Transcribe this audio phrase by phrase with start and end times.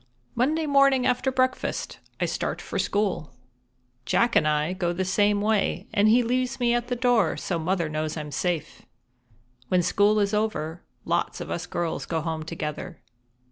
[0.33, 3.35] _Monday morning after breakfast I start for school.
[4.03, 7.59] Jack and I go the same way, and he leaves me at the door, so
[7.59, 8.81] Mother knows I'm safe.
[9.67, 12.99] When school is over, lots of us girls go home together.